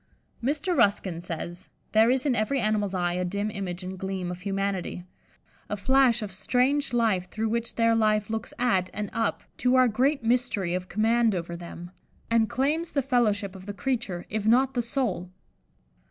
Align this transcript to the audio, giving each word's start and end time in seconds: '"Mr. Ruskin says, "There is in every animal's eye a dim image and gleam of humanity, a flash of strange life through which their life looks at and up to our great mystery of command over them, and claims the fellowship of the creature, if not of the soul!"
'"Mr. 0.43 0.75
Ruskin 0.75 1.21
says, 1.21 1.69
"There 1.91 2.09
is 2.09 2.25
in 2.25 2.33
every 2.35 2.59
animal's 2.59 2.95
eye 2.95 3.13
a 3.13 3.23
dim 3.23 3.51
image 3.51 3.83
and 3.83 3.99
gleam 3.99 4.31
of 4.31 4.41
humanity, 4.41 5.03
a 5.69 5.77
flash 5.77 6.23
of 6.23 6.31
strange 6.31 6.91
life 6.91 7.29
through 7.29 7.49
which 7.49 7.75
their 7.75 7.93
life 7.93 8.27
looks 8.31 8.51
at 8.57 8.89
and 8.95 9.11
up 9.13 9.43
to 9.57 9.75
our 9.75 9.87
great 9.87 10.23
mystery 10.23 10.73
of 10.73 10.89
command 10.89 11.35
over 11.35 11.55
them, 11.55 11.91
and 12.31 12.49
claims 12.49 12.93
the 12.93 13.03
fellowship 13.03 13.55
of 13.55 13.67
the 13.67 13.75
creature, 13.75 14.25
if 14.27 14.47
not 14.47 14.69
of 14.69 14.73
the 14.73 14.81
soul!" 14.81 15.29